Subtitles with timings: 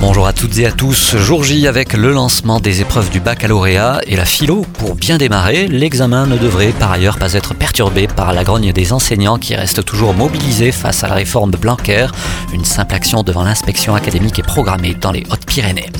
[0.00, 1.16] Bonjour à toutes et à tous.
[1.16, 4.66] Jour J avec le lancement des épreuves du baccalauréat et la philo.
[4.78, 8.92] Pour bien démarrer, l'examen ne devrait par ailleurs pas être perturbé par la grogne des
[8.92, 12.08] enseignants qui restent toujours mobilisés face à la réforme de Blanquer.
[12.52, 15.90] Une simple action devant l'inspection académique est programmée dans les Hautes-Pyrénées.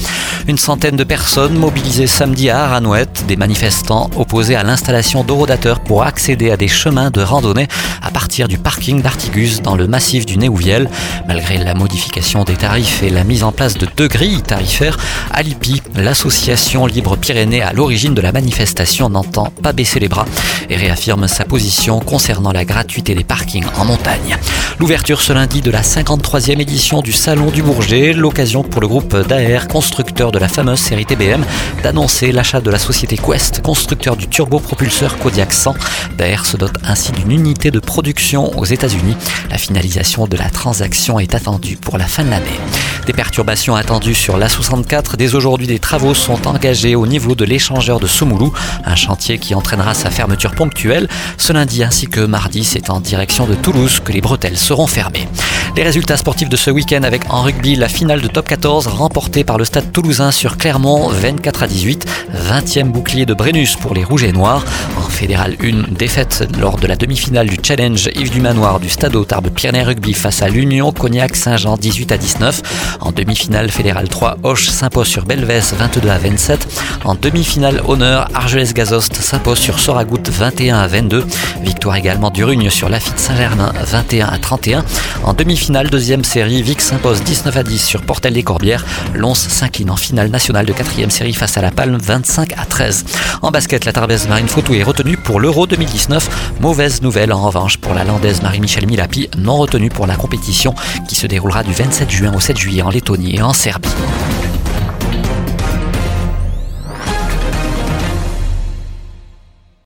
[0.46, 6.02] Une centaine de personnes mobilisées samedi à Aranouette, des manifestants opposés à l'installation d'orodateurs pour
[6.02, 7.66] accéder à des chemins de randonnée
[8.02, 10.90] à partir du parking d'Artigus dans le massif du Néouviel.
[11.26, 14.98] Malgré la modification des tarifs et la mise en place de deux grilles tarifaires,
[15.30, 20.26] Alipi, l'association Libre Pyrénées à l'origine de la manifestation, n'entend pas baisser les bras
[20.70, 24.36] et réaffirme sa position concernant la gratuité des parkings en montagne.
[24.78, 29.16] L'ouverture ce lundi de la 53e édition du Salon du Bourget, l'occasion pour le groupe
[29.28, 31.44] d'AR, constructeur de la fameuse série TBM,
[31.82, 35.74] d'annoncer l'achat de la société Quest, constructeur du turbopropulseur Kodiak 100.
[36.18, 39.16] Daer se dote ainsi d'une unité de production aux États-Unis.
[39.50, 42.60] La finalisation de la transaction est attendue pour la fin de l'année.
[43.06, 45.16] Des perturbations attendues sur l'A64.
[45.16, 48.52] Dès aujourd'hui, des travaux sont engagés au niveau de l'échangeur de Soumoulou,
[48.84, 51.08] un chantier qui entraînera sa fermeture ponctuelle.
[51.38, 55.28] Ce lundi ainsi que mardi, c'est en direction de Toulouse que les bretelles seront fermées.
[55.76, 59.44] Les résultats sportifs de ce week-end avec en rugby la finale de top 14 remportée
[59.44, 64.04] par le stade toulousain sur Clermont 24 à 18, 20e bouclier de Brennus pour les
[64.04, 64.64] Rouges et Noirs.
[64.96, 69.14] En fédéral 1, défaite lors de la demi-finale du challenge Yves du Manoir du stade
[69.26, 72.98] Tarbes Pyrénées Rugby face à l'Union Cognac Saint-Jean 18 à 19.
[73.00, 76.66] En demi-finale fédéral 3, Hoche s'impose sur Belvès 22 à 27.
[77.04, 81.24] En demi-finale honneur, Argelès-Gazost s'impose sur Soragout 21 à 22.
[81.62, 84.84] Victoire également d'Urugne sur Lafitte Saint-Germain 21 à 31.
[85.22, 88.84] En demi-finale, deuxième série, Vic s'impose 19 à 10 sur Portel des Corbières.
[89.14, 93.04] Lons s'incline en finale nationale de quatrième série face à La Palme 25 à 13.
[93.42, 96.54] En basket, la Tarbes Marine Photo est retenue pour l'Euro 2019.
[96.60, 100.74] Mauvaise nouvelle en revanche pour la Landaise Marie-Michel Milapi, non retenue pour la compétition
[101.06, 103.90] qui se déroulera du 27 juin au 7 juillet en Lettonie et en Serbie.